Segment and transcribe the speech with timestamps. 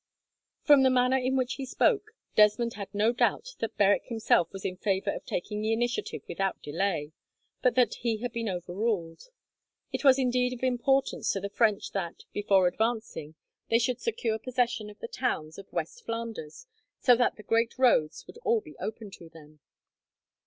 [0.63, 4.65] From the manner in which he spoke, Desmond had no doubt that Berwick himself was
[4.65, 7.11] in favour of taking the initiative without delay,
[7.61, 9.21] but that he had been overruled.
[9.93, 13.35] It was indeed of importance to the French that, before advancing,
[13.69, 16.65] they should secure possession of the towns of west Flanders,
[16.99, 19.59] so that the great roads would all be open to them.